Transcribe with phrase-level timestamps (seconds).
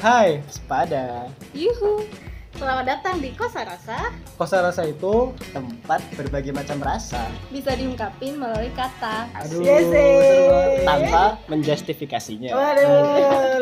[0.00, 1.28] Hai, sepada.
[1.52, 2.08] Yuhu.
[2.56, 4.12] Selamat datang di Kosa Rasa.
[4.36, 7.24] Kosa rasa itu tempat berbagai macam rasa.
[7.48, 9.32] Bisa diungkapin melalui kata.
[9.38, 9.96] Aduh, Yes, seru
[10.44, 10.68] banget.
[10.68, 10.84] eh.
[10.84, 12.50] tanpa menjustifikasinya.
[12.52, 13.00] Waduh,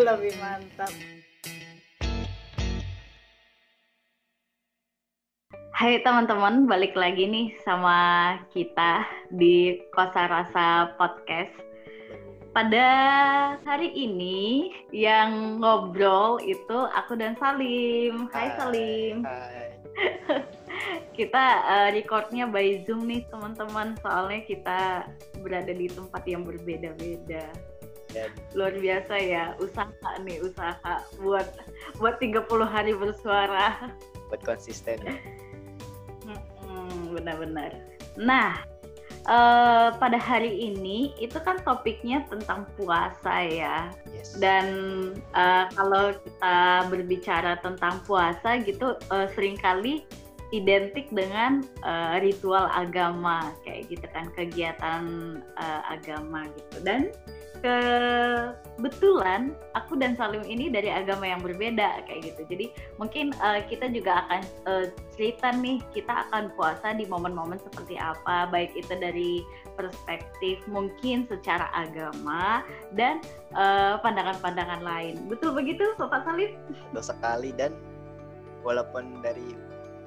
[0.03, 0.91] lebih mantap.
[5.71, 7.99] Hai teman-teman, balik lagi nih sama
[8.51, 11.68] kita di Kosa Rasa Podcast.
[12.59, 12.91] Pada
[13.63, 18.27] hari ini yang ngobrol itu aku dan Salim.
[18.35, 19.23] Hai Salim.
[19.23, 19.79] Hai.
[21.15, 25.07] Kita eh, recordnya by Zoom nih teman-teman, soalnya kita
[25.39, 27.47] berada di tempat yang berbeda-beda.
[28.11, 31.47] Dan Luar biasa ya, usaha nih, usaha buat
[32.03, 33.95] buat 30 hari bersuara.
[34.35, 34.99] buat konsisten.
[36.59, 37.71] Hmm, benar-benar.
[38.19, 38.61] Nah,
[39.29, 43.93] eh, pada hari ini itu kan topiknya tentang puasa ya.
[44.11, 44.35] Yes.
[44.41, 44.67] Dan
[45.37, 50.03] eh, kalau kita berbicara tentang puasa gitu, eh, sering kali
[50.51, 55.03] identik dengan eh, ritual agama kayak gitu kan, kegiatan
[55.61, 56.77] eh, agama gitu.
[56.83, 57.13] Dan
[57.61, 62.43] kebetulan aku dan Salim ini dari agama yang berbeda kayak gitu.
[62.49, 67.99] Jadi mungkin eh, kita juga akan eh, cerita nih kita akan puasa di momen-momen seperti
[67.99, 69.43] apa, baik itu dari
[69.75, 72.63] perspektif mungkin secara agama
[72.95, 73.23] dan
[73.55, 75.27] eh, pandangan-pandangan lain.
[75.27, 76.55] Betul begitu, Bapak Salim?
[76.91, 77.75] betul sekali dan
[78.63, 79.55] walaupun dari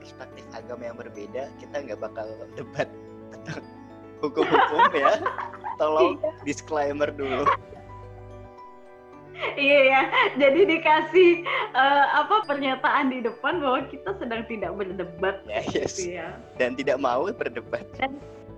[0.01, 2.25] perspektif agama yang berbeda kita nggak bakal
[2.57, 2.89] debat
[3.31, 3.63] tentang
[4.21, 5.17] hukum-hukum ya
[5.75, 7.43] tolong disclaimer dulu
[9.57, 10.01] Iya ya,
[10.37, 11.41] jadi dikasih
[11.73, 15.97] eh, apa pernyataan di depan bahwa kita sedang tidak berdebat Ya, yes.
[15.97, 16.37] gitu ya.
[16.61, 17.81] dan tidak mau berdebat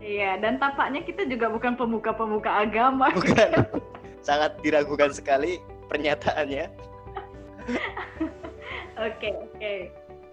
[0.03, 3.07] Iya, dan tampaknya kita juga bukan pemuka-pemuka agama.
[3.15, 3.63] bukan
[4.19, 6.67] sangat diragukan sekali pernyataannya
[9.07, 9.73] Oke, oke.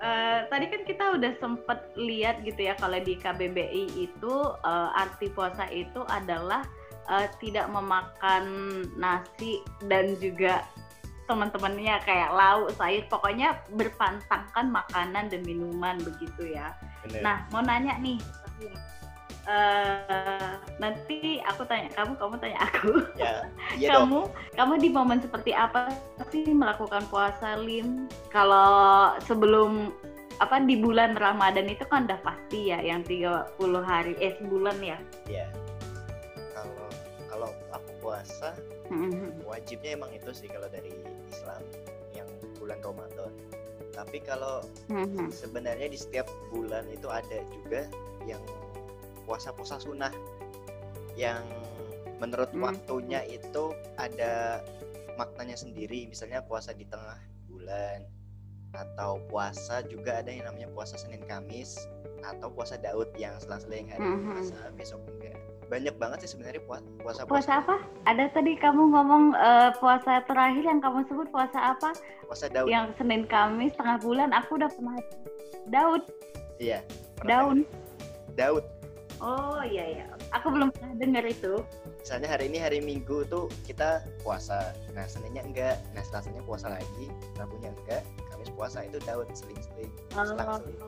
[0.00, 4.34] Eh, tadi kan kita udah sempet lihat gitu ya kalau di KBBI itu
[4.64, 6.64] eh, arti puasa itu adalah
[7.12, 8.44] eh, tidak memakan
[8.96, 9.60] nasi
[9.92, 10.64] dan juga
[11.28, 16.74] teman-temannya kayak lauk, sayur, pokoknya berpantangkan makanan dan minuman begitu ya.
[17.06, 17.22] Bener.
[17.22, 18.18] Nah, mau nanya nih,
[19.48, 22.92] eh nanti aku tanya kamu, kamu tanya aku.
[23.16, 23.44] ya
[23.80, 24.08] iya dong.
[24.08, 24.20] Kamu
[24.56, 25.92] kamu di momen seperti apa
[26.28, 29.92] sih melakukan puasa lim kalau sebelum
[30.40, 34.98] apa di bulan Ramadan itu kan udah pasti ya yang 30 hari eh sebulan ya?
[35.28, 35.46] Ya
[36.56, 36.88] kalau
[37.28, 38.56] kalau aku puasa
[39.44, 40.90] wajibnya emang itu sih kalau dari
[41.28, 41.62] Islam
[42.16, 43.32] yang bulan Ramadan.
[43.90, 44.64] Tapi kalau
[45.28, 47.84] sebenarnya di setiap bulan itu ada juga
[48.24, 48.40] yang
[49.30, 50.10] puasa-puasa sunnah
[51.14, 51.46] yang
[52.18, 52.66] menurut Hmm.
[52.66, 54.58] waktunya itu ada
[55.14, 57.14] maknanya sendiri misalnya puasa di tengah
[57.46, 58.02] bulan
[58.70, 61.78] atau puasa juga ada yang namanya puasa Senin Kamis
[62.22, 64.26] atau puasa Daud yang selang-seling hari Mhm.
[64.34, 65.38] puasa besok enggak.
[65.70, 67.76] Banyak banget sih sebenarnya puasa puasa puasa apa?
[68.06, 71.94] Ada tadi kamu ngomong eh, puasa terakhir yang kamu sebut puasa apa?
[72.26, 72.66] Puasa Daud.
[72.66, 74.98] Yang Senin Kamis tengah bulan aku udah pernah
[75.66, 76.02] Daud.
[76.58, 76.82] Iya
[77.24, 77.62] daun?
[78.34, 78.62] Daud
[79.20, 80.04] oh iya iya.
[80.34, 81.62] Aku belum pernah dengar itu.
[82.00, 84.72] Misalnya hari ini hari Minggu tuh kita puasa.
[84.96, 85.76] Nah Seninnya enggak.
[85.92, 88.02] Nah Selasanya puasa lagi Rabunya enggak.
[88.32, 89.90] Kamis puasa itu Daud seling-seling.
[90.12, 90.80] Selang-seling.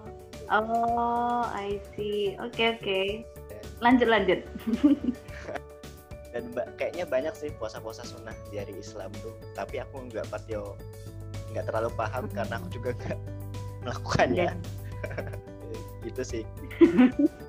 [0.51, 2.35] Oh, I see.
[2.43, 3.01] Oke, oke.
[3.79, 4.41] Lanjut, lanjut.
[6.33, 6.49] dan
[6.81, 9.37] kayaknya banyak sih puasa-puasa sunnah dari Islam tuh.
[9.53, 10.75] Tapi aku nggak partio
[11.53, 12.35] nggak terlalu paham Hmm.
[12.35, 13.19] karena aku juga nggak
[13.85, 14.49] melakukannya.
[14.51, 14.55] Iya.
[16.07, 16.43] gitu sih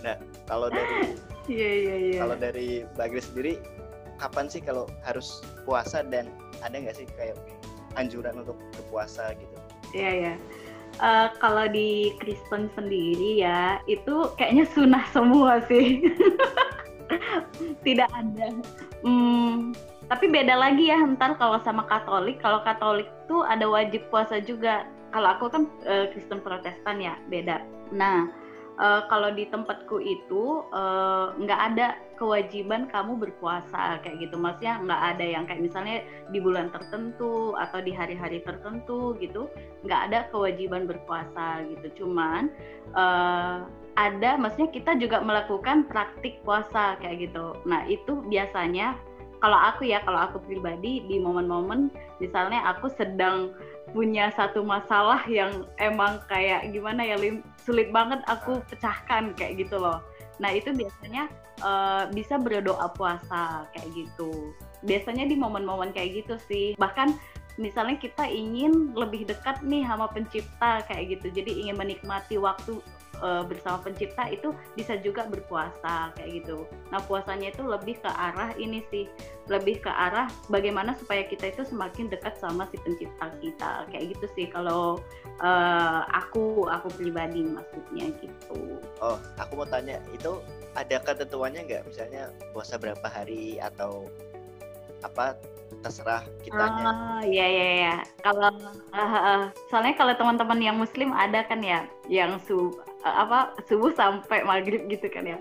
[0.00, 0.16] nah
[0.48, 0.96] kalau dari
[1.50, 2.18] Iya, iya, iya.
[2.22, 3.58] kalau dari Grace sendiri
[4.22, 6.30] kapan sih kalau harus puasa dan
[6.62, 7.34] ada nggak sih kayak
[7.98, 9.56] anjuran untuk berpuasa gitu
[9.90, 10.34] Iya, iya.
[11.00, 16.04] Eh, kalau di Kristen sendiri ya, itu kayaknya sunnah semua sih.
[17.86, 18.48] Tidak ada.
[19.00, 19.72] Hmm,
[20.12, 22.36] tapi beda lagi ya ntar kalau sama Katolik.
[22.44, 24.84] Kalau Katolik tuh ada wajib puasa juga.
[25.10, 27.64] Kalau aku kan eh, Kristen Protestan ya, beda.
[27.90, 28.28] Nah,
[28.80, 31.86] eh, kalau di tempatku itu eh, nggak ada
[32.16, 34.36] kewajiban kamu berpuasa kayak gitu.
[34.40, 39.48] Maksudnya nggak ada yang kayak misalnya di bulan tertentu atau di hari-hari tertentu gitu
[39.84, 42.52] nggak ada kewajiban berpuasa gitu cuman
[42.92, 43.56] eh,
[43.98, 48.96] ada maksudnya kita juga melakukan praktik puasa kayak gitu nah itu biasanya
[49.40, 51.88] kalau aku ya kalau aku pribadi di momen-momen
[52.20, 53.56] misalnya aku sedang
[53.90, 57.42] punya satu masalah yang emang kayak gimana ya Lim?
[57.62, 60.00] Sulit banget aku pecahkan kayak gitu loh.
[60.40, 61.28] Nah itu biasanya
[61.60, 64.54] eh, bisa berdoa puasa kayak gitu.
[64.86, 66.72] Biasanya di momen-momen kayak gitu sih.
[66.80, 67.14] Bahkan
[67.60, 71.28] misalnya kita ingin lebih dekat nih sama pencipta kayak gitu.
[71.30, 72.80] Jadi ingin menikmati waktu
[73.22, 76.66] uh, bersama pencipta itu bisa juga berpuasa kayak gitu.
[76.90, 79.06] Nah puasanya itu lebih ke arah ini sih,
[79.48, 84.26] lebih ke arah bagaimana supaya kita itu semakin dekat sama si pencipta kita kayak gitu
[84.36, 84.98] sih kalau
[85.40, 88.80] uh, aku aku pribadi maksudnya gitu.
[89.00, 90.40] Oh aku mau tanya itu
[90.74, 94.06] ada ketentuannya nggak misalnya puasa berapa hari atau
[95.00, 95.36] apa
[95.80, 96.82] terserah kitanya.
[96.82, 97.94] Oh iya iya iya.
[98.20, 98.52] Kalau
[98.92, 102.74] uh, uh, soalnya kalau teman-teman yang muslim ada kan ya yang su
[103.04, 105.38] uh, apa subuh sampai maghrib gitu kan ya.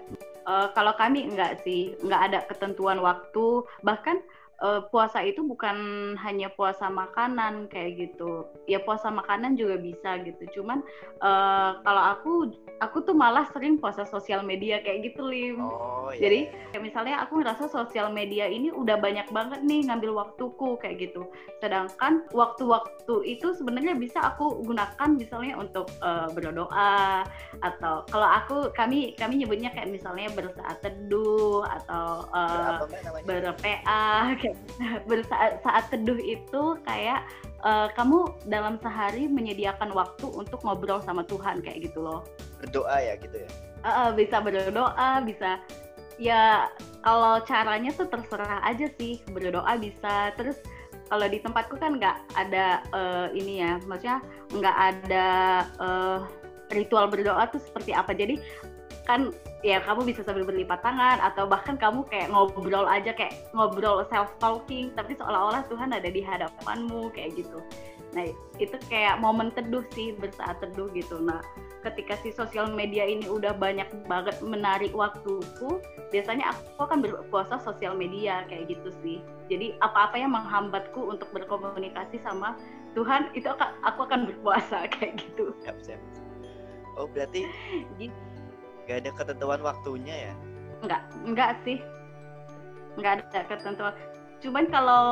[0.50, 3.62] Uh, kalau kami enggak sih, enggak ada ketentuan waktu.
[3.86, 4.18] Bahkan
[4.64, 5.78] uh, puasa itu bukan
[6.20, 8.48] hanya puasa makanan kayak gitu.
[8.68, 10.62] Ya puasa makanan juga bisa gitu.
[10.62, 10.84] Cuman
[11.24, 12.32] uh, kalau aku
[12.80, 15.60] aku tuh malah sering puasa sosial media kayak gitu lim.
[15.60, 16.28] Oh, iya.
[16.28, 16.68] Jadi iya.
[16.72, 21.28] kayak misalnya aku ngerasa sosial media ini udah banyak banget nih ngambil waktuku kayak gitu.
[21.60, 27.24] Sedangkan waktu-waktu itu sebenarnya bisa aku gunakan misalnya untuk uh, berdoa
[27.60, 32.86] atau kalau aku kami kami nyebutnya kayak misalnya bersaat teduh atau uh,
[33.28, 34.36] ber-PA
[35.10, 37.26] bersaat saat teduh itu kayak
[37.64, 42.26] uh, kamu dalam sehari menyediakan waktu untuk ngobrol sama Tuhan kayak gitu loh.
[42.62, 43.50] Berdoa ya gitu ya.
[43.80, 45.60] Uh, uh, bisa berdoa, bisa
[46.20, 46.68] ya
[47.00, 50.60] kalau caranya tuh terserah aja sih berdoa bisa terus
[51.08, 54.20] kalau di tempatku kan nggak ada uh, ini ya maksudnya
[54.52, 55.28] nggak ada
[55.80, 56.20] uh,
[56.76, 58.38] ritual berdoa tuh seperti apa jadi
[59.10, 59.34] kan
[59.66, 64.30] ya kamu bisa sambil berlipat tangan atau bahkan kamu kayak ngobrol aja kayak ngobrol self
[64.38, 67.58] talking tapi seolah-olah Tuhan ada di hadapanmu kayak gitu.
[68.14, 68.30] Nah
[68.62, 71.18] itu kayak momen teduh sih bersaat teduh gitu.
[71.18, 71.42] Nah
[71.82, 75.82] ketika si sosial media ini udah banyak banget menarik waktuku
[76.14, 79.18] biasanya aku akan berpuasa sosial media kayak gitu sih.
[79.50, 82.54] Jadi apa-apa yang menghambatku untuk berkomunikasi sama
[82.94, 83.50] Tuhan itu
[83.82, 85.50] aku akan berpuasa kayak gitu.
[86.98, 87.48] Oh berarti
[88.90, 90.34] Gak ada ketentuan waktunya ya?
[90.82, 91.78] Enggak, enggak sih.
[92.98, 93.94] Enggak ada ketentuan.
[94.42, 95.06] Cuman kalau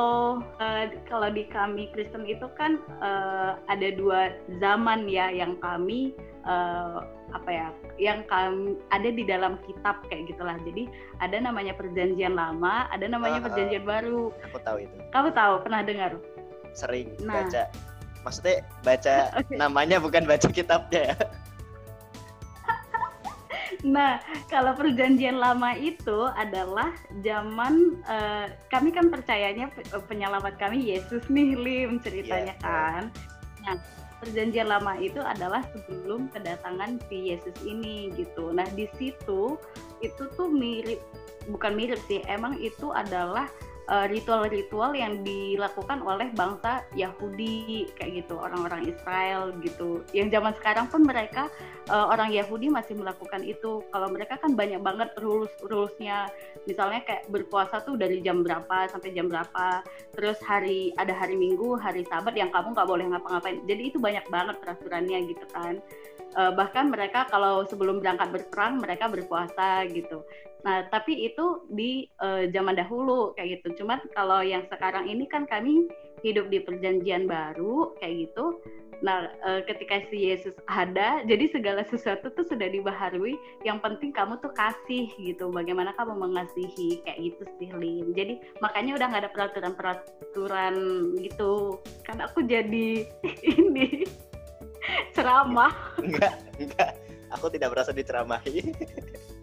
[0.58, 6.10] uh, kalau di kami Kristen itu kan uh, ada dua zaman ya yang kami
[6.42, 7.68] uh, apa ya,
[8.02, 10.58] yang kami ada di dalam kitab kayak gitulah.
[10.66, 10.90] Jadi
[11.22, 14.34] ada namanya perjanjian lama, ada namanya uh, perjanjian baru.
[14.50, 14.96] Aku tahu itu.
[15.14, 16.18] Kamu tahu, pernah dengar?
[16.74, 17.46] Sering nah.
[17.46, 17.70] baca.
[18.26, 19.54] Maksudnya baca okay.
[19.54, 21.16] namanya bukan baca kitabnya ya.
[23.86, 24.18] Nah,
[24.50, 26.90] kalau perjanjian lama itu adalah
[27.22, 32.66] zaman uh, kami kan percayanya eh, penyelamat kami Yesus nih Lim ceritanya yeah.
[32.66, 33.02] kan.
[33.62, 33.76] Nah,
[34.18, 38.50] perjanjian lama itu adalah sebelum kedatangan si Yesus ini gitu.
[38.50, 39.54] Nah, di situ
[40.02, 40.98] itu tuh mirip
[41.48, 43.48] bukan mirip sih, emang itu adalah
[43.88, 50.04] ritual-ritual uh, yang dilakukan oleh bangsa Yahudi kayak gitu orang-orang Israel gitu.
[50.12, 51.48] Yang zaman sekarang pun mereka
[51.88, 53.80] uh, orang Yahudi masih melakukan itu.
[53.88, 56.28] Kalau mereka kan banyak banget rules rulesnya.
[56.68, 59.80] Misalnya kayak berpuasa tuh dari jam berapa sampai jam berapa.
[60.12, 63.64] Terus hari ada hari Minggu hari Sabat yang kamu nggak boleh ngapa-ngapain.
[63.64, 65.80] Jadi itu banyak banget peraturannya gitu kan.
[66.36, 70.28] Uh, bahkan mereka kalau sebelum berangkat berperang mereka berpuasa gitu
[70.66, 73.84] Nah, tapi itu di uh, zaman dahulu kayak gitu.
[73.84, 75.86] Cuman kalau yang sekarang ini kan kami
[76.26, 78.58] hidup di perjanjian baru kayak gitu.
[78.98, 83.38] Nah, uh, ketika si Yesus ada, jadi segala sesuatu tuh sudah dibaharui.
[83.62, 85.54] Yang penting kamu tuh kasih gitu.
[85.54, 88.10] Bagaimana kamu mengasihi kayak gitu sih, Lin.
[88.18, 90.74] Jadi makanya udah nggak ada peraturan-peraturan
[91.22, 91.78] gitu.
[92.02, 93.06] Kan aku jadi
[93.54, 94.02] ini
[95.14, 95.70] ceramah.
[96.02, 96.98] Enggak, enggak.
[97.38, 98.66] Aku tidak merasa diceramahi.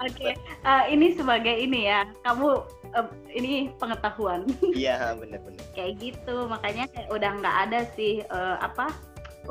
[0.00, 0.34] Oke, okay.
[0.64, 2.64] uh, eh, ini sebagai ini ya, kamu
[2.96, 4.48] uh, ini pengetahuan.
[4.72, 5.60] Iya, benar-benar.
[5.76, 8.88] kayak gitu, makanya kayak udah nggak ada sih uh, apa,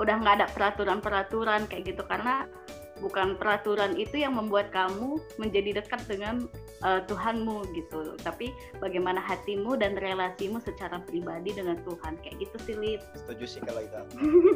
[0.02, 2.50] udah nggak ada peraturan-peraturan kayak gitu karena
[2.98, 6.50] bukan peraturan itu yang membuat kamu menjadi dekat dengan
[6.82, 8.50] uh, Tuhanmu gitu, tapi
[8.82, 13.02] bagaimana hatimu dan relasimu secara pribadi dengan Tuhan kayak gitu sih, Lip.
[13.14, 14.02] Setuju sih kalau itu.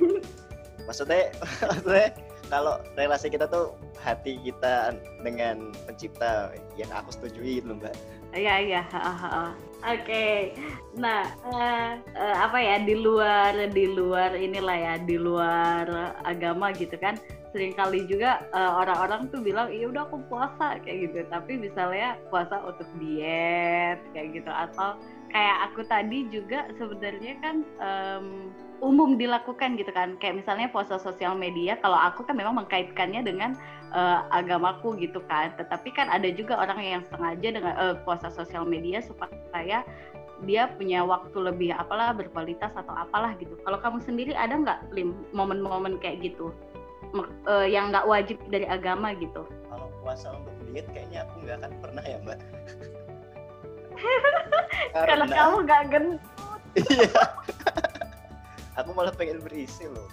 [0.90, 1.32] maksudnya,
[1.70, 2.12] maksudnya
[2.54, 4.94] kalau relasi kita tuh hati kita
[5.26, 7.98] dengan pencipta yang aku setujui loh mbak.
[8.34, 10.06] Iya iya oke.
[10.06, 10.54] Okay.
[10.94, 11.98] nah uh,
[12.38, 17.18] apa ya di luar di luar inilah ya di luar agama gitu kan
[17.54, 21.26] sering kali juga uh, orang-orang tuh bilang iya udah aku puasa kayak gitu.
[21.30, 24.50] Tapi misalnya puasa untuk diet kayak gitu.
[24.50, 24.98] Atau
[25.30, 28.54] kayak aku tadi juga sebenarnya kan um,
[28.84, 33.56] umum dilakukan gitu kan kayak misalnya puasa sosial media kalau aku kan memang mengkaitkannya dengan
[33.96, 38.68] uh, agamaku gitu kan tetapi kan ada juga orang yang sengaja dengan uh, puasa sosial
[38.68, 39.88] media supaya
[40.44, 43.56] dia punya waktu lebih apalah berkualitas atau apalah gitu.
[43.64, 46.52] Kalau kamu sendiri ada nggak lim momen-momen kayak gitu
[47.48, 49.48] uh, yang nggak wajib dari agama gitu?
[49.72, 52.40] Kalau puasa untuk diet kayaknya aku nggak akan pernah ya mbak.
[55.08, 56.22] Karena kamu nggak gendut.
[58.74, 58.82] Iya.
[58.82, 60.10] aku malah pengen berisi loh.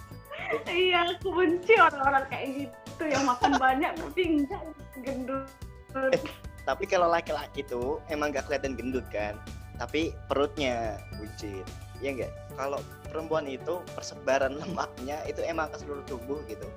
[0.69, 4.63] iya, aku benci orang-orang kayak gitu yang makan banyak tapi enggak
[5.01, 5.49] gendut.
[5.97, 6.21] Eh,
[6.63, 9.35] tapi kalau laki-laki tuh emang gak kelihatan gendut kan
[9.81, 11.65] tapi perutnya buncit
[11.99, 12.77] ya enggak kalau
[13.09, 16.69] perempuan itu persebaran lemaknya itu emang ke seluruh tubuh gitu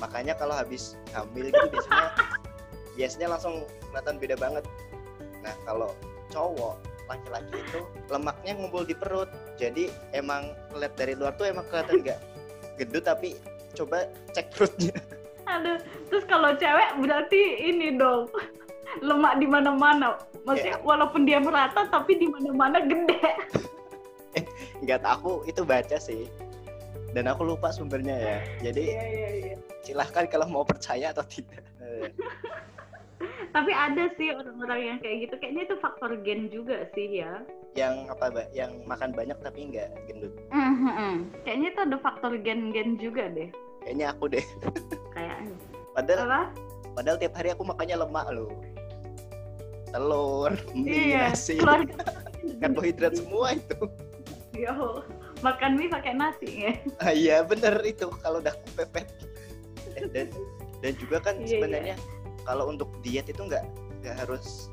[0.00, 2.08] makanya kalau habis hamil gitu biasanya
[2.96, 4.64] biasanya langsung kelihatan beda banget
[5.40, 5.96] nah kalau
[6.28, 6.76] cowok
[7.10, 9.26] laki-laki itu lemaknya ngumpul di perut
[9.58, 12.20] jadi emang lihat dari luar tuh emang kelihatan enggak
[12.78, 13.34] gendut tapi
[13.74, 14.94] coba cek perutnya
[15.50, 18.30] aduh terus kalau cewek berarti ini dong
[18.98, 20.18] lemak di mana-mana.
[20.42, 20.82] Maksudnya yeah.
[20.82, 23.18] walaupun dia merata tapi di mana-mana gede.
[24.38, 24.44] eh,
[24.82, 26.26] nggak tahu itu baca sih.
[27.14, 28.38] Dan aku lupa sumbernya ya.
[28.70, 29.58] Jadi yeah, yeah, yeah.
[29.86, 31.62] silahkan kalau mau percaya atau tidak.
[33.56, 35.34] tapi ada sih orang-orang yang kayak gitu.
[35.40, 37.44] Kayaknya itu faktor gen juga sih ya.
[37.78, 38.48] Yang apa, Mbak?
[38.56, 40.32] Yang makan banyak tapi nggak gendut.
[40.50, 41.14] Mm -hmm.
[41.44, 43.50] Kayaknya itu ada faktor gen-gen juga deh.
[43.84, 44.44] Kayaknya aku deh.
[45.14, 45.54] Kayaknya.
[45.94, 46.42] Padahal apa?
[46.90, 48.50] Padahal tiap hari aku makannya lemak loh
[49.90, 51.58] telur, mie, iya, nasi,
[52.62, 53.78] karbohidrat semua itu.
[54.54, 55.02] Yo,
[55.42, 56.72] makan mie pakai nasi ya?
[57.02, 59.06] Ah, iya bener itu kalau udah kepepet.
[60.14, 60.30] Dan
[60.80, 61.50] dan juga kan iya, iya.
[61.50, 62.19] sebenarnya iya.
[62.44, 63.64] Kalau untuk diet itu nggak
[64.04, 64.72] nggak harus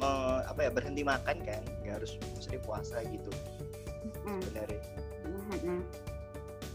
[0.00, 0.08] me,
[0.46, 3.30] apa ya berhenti makan kan, nggak harus mesti puasa gitu.
[4.26, 4.40] Mm.
[4.42, 4.82] Sebenarnya.
[5.24, 5.78] Mm-hmm.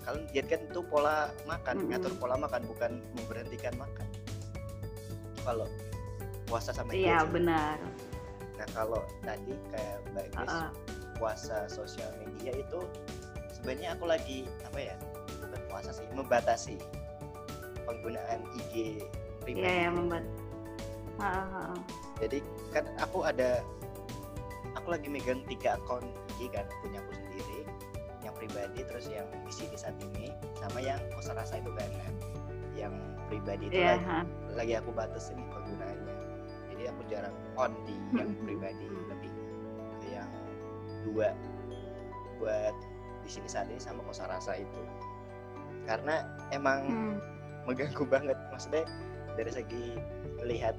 [0.08, 1.90] Kalau diet kan itu pola makan, mm-hmm.
[1.94, 4.08] ngatur pola makan bukan memberhentikan makan.
[5.44, 5.68] Kalau
[6.50, 7.78] puasa sama iya benar
[8.58, 10.72] nah kalau tadi kayak mbak Grace uh -uh.
[11.16, 12.82] puasa sosial media itu
[13.54, 14.96] sebenarnya aku lagi apa ya
[15.40, 16.76] bukan puasa sih membatasi
[17.88, 19.06] penggunaan IG
[19.50, 20.22] pribadi iya yeah,
[21.20, 21.74] uh -uh.
[22.22, 22.38] jadi
[22.72, 23.66] kan aku ada
[24.78, 26.06] aku lagi megang tiga akun
[26.38, 27.60] IG kan punya aku sendiri
[28.22, 30.30] yang pribadi terus yang di sini saat ini
[30.62, 31.90] sama yang kosa rasa itu kan
[32.78, 32.94] yang
[33.28, 34.26] pribadi itu yeah, lagi,
[34.56, 36.16] lagi aku batasin penggunaannya.
[36.72, 39.32] Jadi aku jarang on di yang pribadi lebih
[40.00, 40.32] ke yang
[41.04, 41.36] dua
[42.40, 42.76] buat
[43.22, 44.82] di sini saat ini sama kosa rasa itu.
[45.84, 46.24] Karena
[46.56, 47.18] emang hmm.
[47.68, 48.88] mengganggu banget maksudnya
[49.40, 49.96] dari segi
[50.44, 50.76] melihat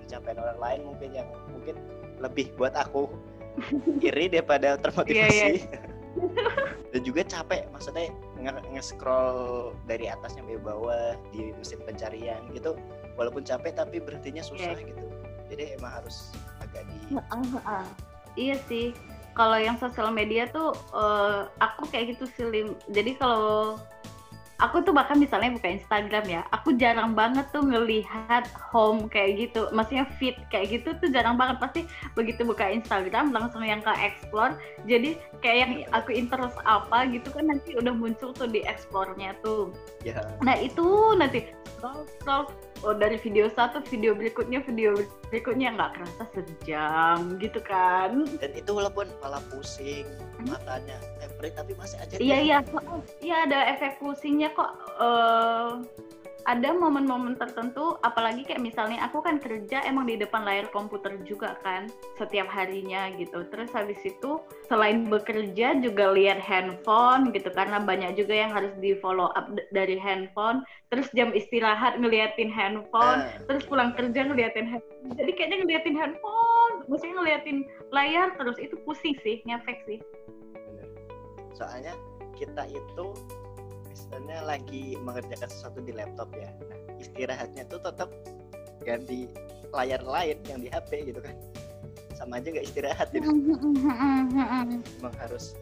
[0.00, 1.76] pencapaian orang lain mungkin yang mungkin
[2.16, 3.12] lebih buat aku
[4.08, 6.56] iri daripada termotivasi yeah, yeah.
[6.96, 8.08] dan juga capek maksudnya
[8.72, 12.74] nge-scroll dari atas sampai bawah di mesin pencarian gitu
[13.20, 14.88] walaupun capek tapi berhentinya susah yeah.
[14.88, 15.04] gitu
[15.52, 16.32] jadi emang harus
[16.64, 17.86] agak di uh, uh.
[18.40, 18.96] iya sih
[19.38, 22.46] kalau yang sosial media tuh uh, aku kayak gitu sih
[22.90, 23.78] jadi kalau
[24.60, 29.66] aku tuh bahkan misalnya buka Instagram ya, aku jarang banget tuh ngelihat home kayak gitu,
[29.72, 31.80] maksudnya feed kayak gitu tuh jarang banget pasti
[32.14, 37.48] begitu buka Instagram langsung yang ke explore, jadi kayak yang aku interest apa gitu kan
[37.48, 39.72] nanti udah muncul tuh di explore-nya tuh.
[40.04, 40.22] Yeah.
[40.44, 42.52] Nah itu nanti scroll scroll
[42.84, 44.96] oh dari video satu video berikutnya video
[45.28, 50.08] berikutnya nggak kerasa sejam gitu kan dan itu walaupun malah pusing
[50.40, 50.48] hmm?
[50.48, 50.96] matanya
[51.56, 52.58] tapi masih aja iya iya
[53.24, 55.80] iya ada efek pusingnya kok uh,
[56.46, 61.58] ada momen-momen tertentu apalagi kayak misalnya aku kan kerja emang di depan layar komputer juga
[61.60, 63.44] kan setiap harinya gitu.
[63.52, 68.96] Terus habis itu selain bekerja juga lihat handphone gitu karena banyak juga yang harus di
[68.98, 70.64] follow up dari handphone.
[70.88, 73.42] Terus jam istirahat ngeliatin handphone uh.
[73.46, 77.58] terus pulang kerja ngeliatin handphone jadi kayaknya ngeliatin handphone maksudnya ngeliatin
[77.90, 79.98] layar terus itu pusing sih ngefek sih.
[81.56, 81.94] Soalnya
[82.36, 83.06] kita itu
[84.08, 86.48] misalnya lagi mengerjakan sesuatu di laptop ya.
[86.48, 88.08] Nah, istirahatnya tuh tetap
[88.84, 89.28] ganti
[89.70, 91.36] layar lain yang di HP gitu kan.
[92.16, 93.28] Sama aja nggak istirahat gitu.
[95.00, 95.56] Emang harus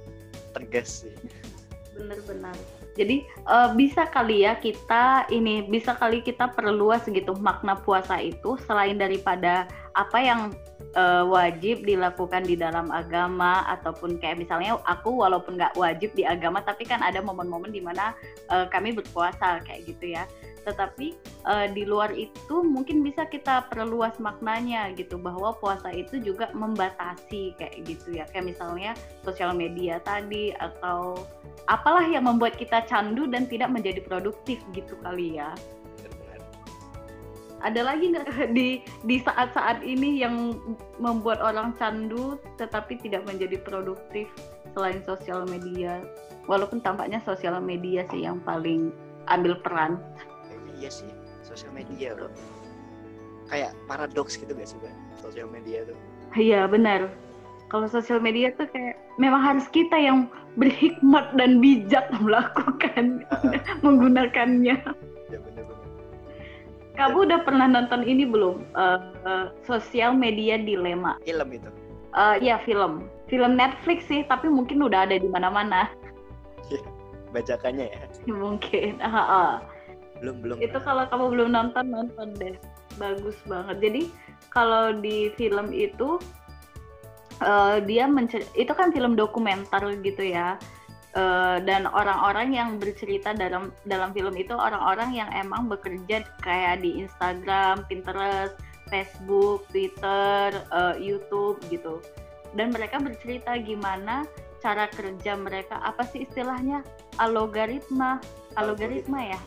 [0.55, 1.15] tegas sih.
[1.95, 2.55] Bener-bener
[2.99, 8.59] jadi uh, bisa kali ya kita ini bisa kali kita perluas gitu makna puasa itu
[8.67, 10.41] selain daripada apa yang
[10.99, 16.63] uh, wajib dilakukan di dalam agama ataupun kayak misalnya aku walaupun nggak wajib di agama
[16.63, 18.15] tapi kan ada momen-momen di mana
[18.51, 20.25] uh, kami berpuasa kayak gitu ya.
[20.67, 21.17] Tetapi
[21.49, 27.57] uh, di luar itu mungkin bisa kita perluas maknanya gitu bahwa puasa itu juga membatasi
[27.57, 28.29] kayak gitu ya.
[28.29, 28.93] Kayak misalnya
[29.25, 31.25] sosial media tadi atau
[31.69, 35.53] apalah yang membuat kita candu dan tidak menjadi produktif gitu kali ya.
[37.59, 40.57] Ada lagi nggak di di saat-saat ini yang
[40.97, 44.27] membuat orang candu tetapi tidak menjadi produktif
[44.73, 46.01] selain sosial media?
[46.49, 48.89] Walaupun tampaknya sosial media sih yang paling
[49.29, 50.01] ambil peran.
[50.81, 51.11] Iya sih
[51.45, 52.33] sosial media loh
[53.49, 55.97] kayak paradoks gitu gak sih bang sosial media tuh.
[56.37, 57.09] Iya benar
[57.69, 64.77] kalau sosial media tuh kayak memang harus kita yang berhikmat dan bijak melakukan uh, menggunakannya
[65.29, 65.69] ya benar
[66.99, 68.67] kamu udah pernah nonton ini belum?
[68.75, 71.15] Uh, uh, sosial media dilema.
[71.23, 71.71] Film itu?
[72.19, 73.07] Uh, iya film.
[73.31, 75.87] Film Netflix sih, tapi mungkin udah ada di mana-mana.
[76.67, 76.83] Iya,
[77.31, 78.03] bacakannya ya.
[78.43, 78.99] mungkin.
[78.99, 79.53] Uh, uh.
[80.19, 80.59] Belum belum.
[80.59, 82.59] Itu kalau kamu belum nonton nonton deh.
[82.99, 83.79] Bagus banget.
[83.79, 84.03] Jadi
[84.51, 86.19] kalau di film itu
[87.43, 90.59] uh, dia mencer itu kan film dokumenter gitu ya.
[91.17, 97.01] Uh, dan orang-orang yang bercerita dalam dalam film itu orang-orang yang emang bekerja kayak di
[97.03, 98.55] Instagram, Pinterest,
[98.93, 102.05] Facebook, Twitter, uh, YouTube gitu.
[102.55, 104.29] Dan mereka bercerita gimana
[104.61, 105.81] cara kerja mereka.
[105.81, 106.85] Apa sih istilahnya?
[107.19, 108.21] Algoritma.
[108.55, 109.41] Algoritma ya?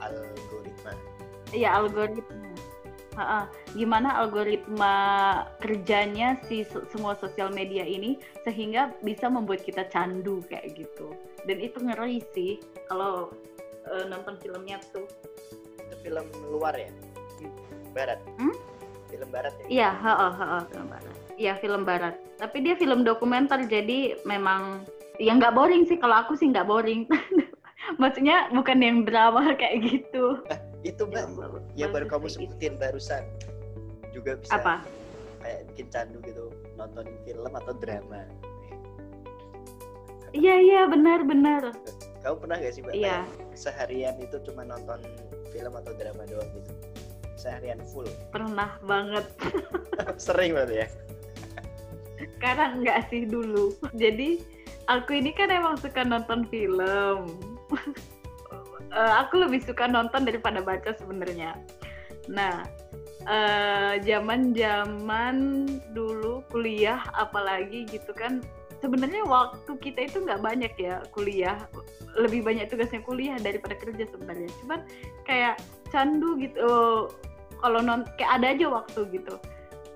[0.00, 0.92] Algoritma.
[1.52, 2.51] Iya algoritma
[3.12, 3.44] Ha-ha.
[3.76, 4.94] gimana algoritma
[5.60, 11.12] kerjanya si semua sosial media ini sehingga bisa membuat kita candu kayak gitu.
[11.44, 12.56] Dan itu ngeri sih
[12.88, 13.28] kalau
[13.88, 15.04] uh, nonton filmnya tuh.
[15.76, 16.88] Itu film luar ya?
[17.92, 18.20] Barat.
[18.40, 18.56] Hmm?
[19.12, 19.66] film barat ya?
[19.68, 19.90] Iya
[20.72, 21.16] film barat.
[21.36, 22.14] Iya film barat.
[22.40, 24.88] Tapi dia film dokumenter jadi memang
[25.20, 26.00] ya nggak boring sih.
[26.00, 27.04] Kalau aku sih nggak boring.
[28.00, 30.40] Maksudnya bukan yang drama kayak gitu
[30.82, 31.26] itu mbak.
[31.78, 33.22] Ya, baru kamu sebutin barusan.
[34.12, 34.84] Juga bisa apa?
[35.42, 38.22] kayak bikin candu gitu nonton film atau drama.
[40.32, 41.62] Iya iya benar benar.
[42.22, 43.26] Kamu pernah gak sih mbak iya.
[43.58, 45.02] seharian itu cuma nonton
[45.50, 46.72] film atau drama doang gitu?
[47.34, 48.06] Seharian full.
[48.30, 49.26] Pernah banget.
[50.22, 50.88] Sering berarti ya?
[52.38, 53.74] Sekarang enggak sih dulu.
[53.98, 54.38] Jadi
[54.86, 57.34] aku ini kan emang suka nonton film
[58.92, 61.56] uh, aku lebih suka nonton daripada baca sebenarnya.
[62.30, 62.62] Nah,
[63.26, 68.44] uh, zaman-zaman dulu kuliah apalagi gitu kan
[68.78, 71.58] sebenarnya waktu kita itu nggak banyak ya kuliah.
[72.12, 74.52] Lebih banyak tugasnya kuliah daripada kerja sebenarnya.
[74.62, 74.84] Cuman
[75.24, 77.08] kayak candu gitu
[77.62, 79.38] kalau non kayak ada aja waktu gitu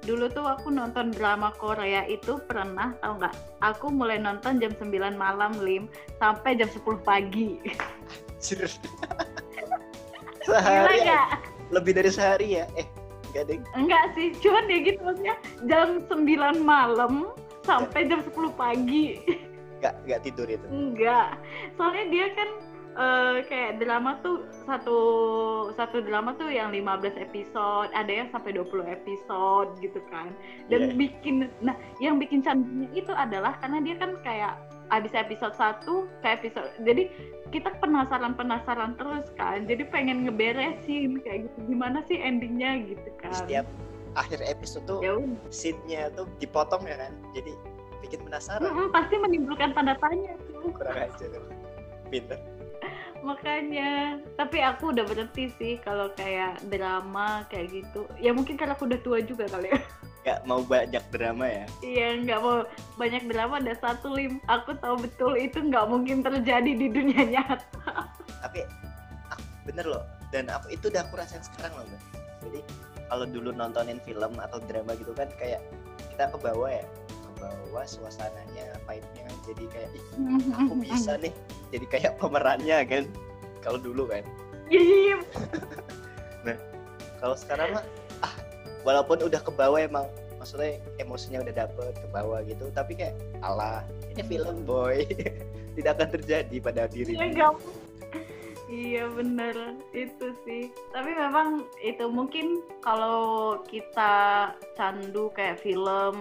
[0.06, 3.34] dulu tuh aku nonton drama Korea itu pernah tau nggak?
[3.66, 5.90] Aku mulai nonton jam 9 malam lim
[6.22, 7.58] sampai jam 10 pagi.
[10.46, 11.42] Sehari ya?
[11.74, 12.70] lebih dari sehari ya?
[12.78, 12.86] Eh
[13.34, 13.58] enggak deh.
[13.74, 15.34] Enggak sih cuman ya gitu maksudnya
[15.66, 17.34] jam 9 malam
[17.66, 19.18] sampai jam 10 pagi.
[19.82, 20.66] Enggak enggak tidur itu?
[20.70, 21.34] Enggak
[21.74, 22.48] soalnya dia kan
[22.96, 24.98] uh, kayak drama tuh satu
[25.76, 30.32] satu drama tuh yang 15 episode, ada yang sampai 20 episode gitu kan.
[30.72, 30.96] Dan yeah.
[30.96, 34.56] bikin nah yang bikin candunya itu adalah karena dia kan kayak
[34.94, 35.82] abis episode 1
[36.22, 37.11] ke episode jadi
[37.50, 39.62] kita penasaran-penasaran terus kan.
[39.68, 43.35] Jadi pengen ngeberesin kayak gitu gimana sih endingnya gitu kan.
[43.46, 43.66] Setiap
[44.16, 45.14] akhir episode tuh ya
[45.52, 47.52] scene-nya tuh dipotong ya kan jadi
[48.02, 48.66] bikin penasaran.
[48.66, 50.72] Hmm, pasti menimbulkan tanda tanya tuh.
[50.74, 51.44] Kurang aja tuh
[52.11, 52.38] pinter
[53.24, 54.20] makanya.
[54.38, 58.06] Tapi aku udah berhenti sih kalau kayak drama kayak gitu.
[58.20, 59.80] Ya mungkin karena aku udah tua juga kali ya.
[60.26, 61.64] Nggak mau banyak drama ya?
[61.86, 62.66] Iya nggak mau
[62.98, 64.42] banyak drama ada satu lim.
[64.50, 68.10] Aku tahu betul itu nggak mungkin terjadi di dunia nyata.
[68.42, 68.66] Tapi
[69.30, 70.04] aku, bener loh.
[70.34, 72.02] Dan aku itu udah aku rasain sekarang loh mbak.
[72.42, 72.60] Jadi
[73.06, 75.62] kalau dulu nontonin film atau drama gitu kan kayak
[76.10, 76.86] kita ke bawah ya.
[77.38, 79.30] Ke bawah suasananya vibe-nya.
[79.46, 81.30] Jadi kayak Ih, aku bisa nih
[81.70, 83.05] jadi kayak pemerannya kan
[83.62, 84.22] kalau dulu kan
[84.70, 85.16] iya, iya, iya.
[86.46, 86.57] nah
[87.18, 87.85] kalau sekarang mah
[88.87, 90.07] walaupun udah ke bawah emang
[90.38, 93.83] maksudnya emosinya udah dapet ke bawah gitu tapi kayak Allah
[94.14, 95.02] ini film boy
[95.76, 97.50] tidak akan terjadi pada diri ya,
[98.66, 100.74] Iya bener itu sih.
[100.90, 106.18] Tapi memang itu mungkin kalau kita candu kayak film,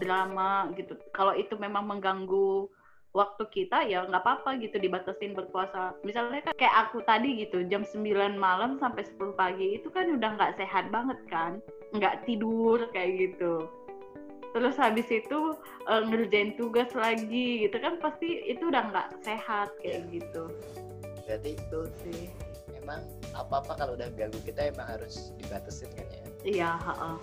[0.00, 0.96] drama gitu.
[1.12, 2.64] Kalau itu memang mengganggu
[3.10, 5.94] waktu kita ya nggak apa-apa gitu dibatasin berpuasa.
[6.06, 10.30] Misalnya kan kayak aku tadi gitu jam 9 malam sampai 10 pagi itu kan udah
[10.38, 11.58] nggak sehat banget kan.
[11.90, 13.66] Nggak tidur kayak gitu.
[14.50, 15.54] Terus habis itu
[15.86, 20.22] uh, ngerjain tugas lagi gitu kan pasti itu udah nggak sehat kayak ya.
[20.22, 20.44] gitu.
[21.26, 22.20] Berarti itu sih
[22.82, 23.02] emang
[23.34, 27.18] apa-apa kalau udah ganggu kita emang harus dibatasin kan ya iya ha.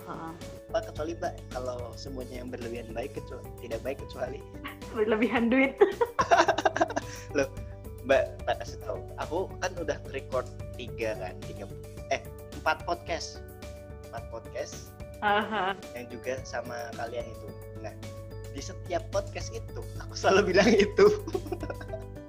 [0.68, 4.40] Pak kecuali Mbak kalau semuanya yang berlebihan baik kecuali tidak baik kecuali.
[4.96, 5.74] Berlebihan duit.
[7.36, 7.48] Loh
[8.04, 9.00] Mbak tak kasih tahu.
[9.20, 11.64] Aku kan udah record tiga kan tiga
[12.12, 12.22] eh
[12.60, 13.40] empat podcast.
[14.08, 15.72] Empat podcast uh-huh.
[15.96, 17.48] yang juga sama kalian itu.
[17.84, 17.94] Nah
[18.52, 21.06] di setiap podcast itu aku selalu bilang itu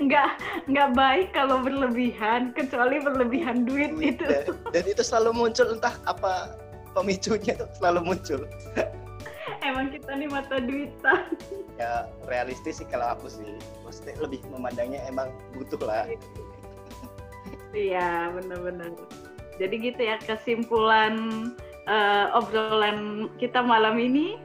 [0.00, 0.30] nggak
[0.70, 4.26] nggak baik kalau berlebihan kecuali berlebihan duit itu.
[4.74, 6.58] dan itu selalu muncul entah apa
[6.94, 8.40] pemicunya itu selalu muncul.
[9.64, 11.34] Emang kita nih mata duitan.
[11.74, 13.58] Ya realistis sih kalau aku sih.
[13.82, 16.06] Maksudnya lebih memandangnya emang butuh lah.
[17.74, 18.94] Iya benar-benar.
[19.58, 21.14] Jadi gitu ya kesimpulan
[21.90, 24.38] uh, obrolan kita malam ini.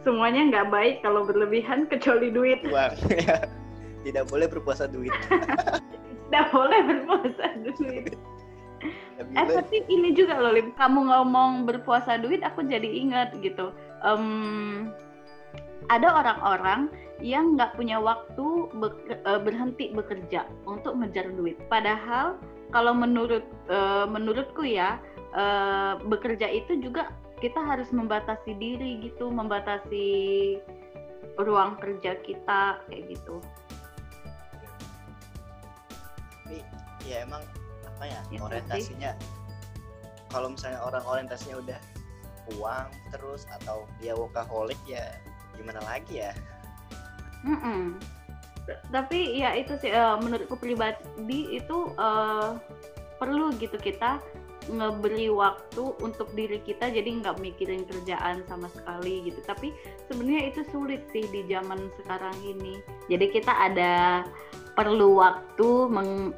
[0.00, 2.64] Semuanya nggak baik kalau berlebihan kecuali duit.
[2.68, 2.94] Uang
[3.26, 3.59] ya
[4.06, 5.12] tidak boleh berpuasa duit.
[6.30, 8.14] Tidak boleh berpuasa duit.
[9.20, 10.72] Eh tapi ini juga loh Lim.
[10.78, 13.74] Kamu ngomong berpuasa duit aku jadi ingat gitu.
[14.00, 14.88] Um,
[15.92, 16.88] ada orang-orang
[17.20, 18.46] yang nggak punya waktu
[19.12, 21.60] eh, berhenti bekerja untuk ngejar duit.
[21.68, 25.02] Padahal kalau menurut uh, menurutku ya
[25.34, 27.10] uh, bekerja itu juga
[27.42, 30.08] kita harus membatasi diri gitu membatasi
[31.40, 33.40] ruang kerja kita kayak gitu
[36.50, 36.66] tapi
[37.06, 37.46] ya emang
[37.86, 39.10] apa ya, ya orientasinya
[40.34, 41.80] kalau misalnya orang orientasinya udah
[42.58, 45.14] uang terus atau dia workaholic ya
[45.54, 46.32] gimana lagi ya?
[47.46, 47.86] Mm -mm
[48.90, 52.58] tapi ya itu sih uh, menurutku pribadi itu uh,
[53.18, 54.22] perlu gitu kita
[54.70, 59.40] ngeberi waktu untuk diri kita jadi nggak mikirin kerjaan sama sekali gitu.
[59.42, 59.74] Tapi
[60.06, 62.78] sebenarnya itu sulit sih di zaman sekarang ini.
[63.10, 64.22] Jadi kita ada
[64.74, 65.68] perlu waktu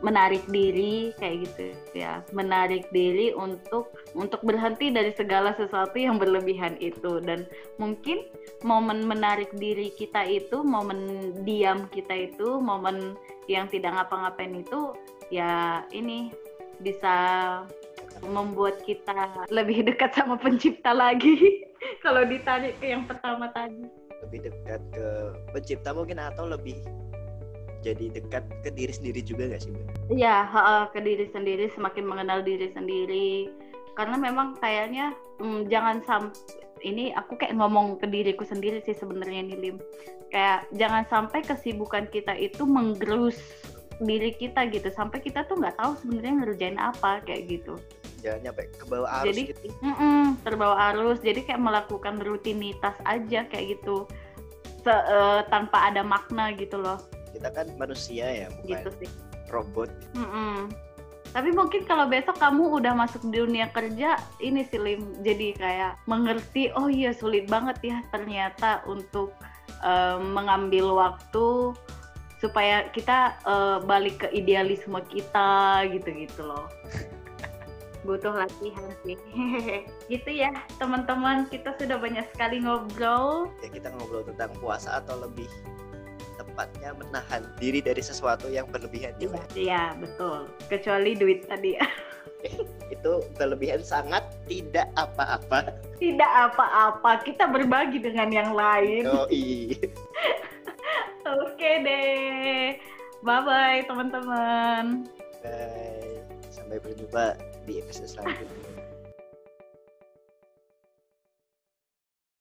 [0.00, 1.64] menarik diri kayak gitu
[1.96, 2.24] ya.
[2.32, 7.20] Menarik diri untuk untuk berhenti dari segala sesuatu yang berlebihan itu.
[7.20, 7.44] Dan
[7.76, 8.26] mungkin
[8.64, 13.16] momen menarik diri kita itu momen diam kita itu momen
[13.50, 14.94] yang tidak ngapa-ngapain itu
[15.32, 16.30] ya ini
[16.82, 17.14] bisa
[18.22, 21.66] membuat kita lebih dekat sama pencipta lagi.
[22.04, 23.82] Kalau ditanya ke yang pertama tadi.
[24.22, 25.06] Lebih dekat ke
[25.50, 26.78] pencipta mungkin atau lebih
[27.82, 29.74] jadi dekat ke diri sendiri juga gak sih
[30.08, 30.46] Iya
[30.94, 33.50] ke diri sendiri semakin mengenal diri sendiri.
[33.98, 36.32] Karena memang kayaknya hmm, jangan sampai
[36.82, 39.76] ini aku kayak ngomong ke diriku sendiri sih sebenarnya nih Lim.
[40.34, 43.38] Kayak jangan sampai kesibukan kita itu menggerus
[44.02, 44.90] diri kita gitu.
[44.90, 47.78] Sampai kita tuh nggak tahu sebenarnya ngerjain apa kayak gitu.
[48.22, 49.66] Jangan nyampe ke bawah arus jadi gitu.
[49.82, 51.18] mm -mm, terbawa arus.
[51.22, 54.06] Jadi kayak melakukan rutinitas aja kayak gitu.
[54.82, 56.98] Se uh, tanpa ada makna gitu loh
[57.32, 59.10] kita kan manusia ya bukan gitu sih.
[59.50, 59.90] robot.
[60.16, 60.56] Mm -mm.
[61.32, 65.92] tapi mungkin kalau besok kamu udah masuk di dunia kerja ini sih Lim jadi kayak
[66.04, 69.32] mengerti oh iya sulit banget ya ternyata untuk
[69.80, 71.72] um, mengambil waktu
[72.42, 76.66] supaya kita uh, balik ke idealisme kita gitu-gitu loh.
[78.06, 79.14] Butuh latihan sih.
[80.10, 80.50] Gitu ya
[80.82, 81.46] teman-teman.
[81.46, 83.46] Kita sudah banyak sekali ngobrol.
[83.62, 85.46] Ya kita ngobrol tentang puasa atau lebih
[86.52, 89.40] tepatnya menahan diri dari sesuatu yang berlebihan juga.
[89.56, 90.52] Iya, betul.
[90.68, 91.80] Kecuali duit tadi.
[92.94, 95.72] itu berlebihan sangat tidak apa-apa.
[95.98, 97.24] Tidak apa-apa.
[97.24, 99.08] Kita berbagi dengan yang lain.
[99.08, 99.80] Oh iya.
[101.24, 102.76] Oke deh.
[103.22, 105.06] Bye bye teman-teman.
[105.40, 106.20] Bye.
[106.52, 108.71] Sampai berjumpa di episode selanjutnya.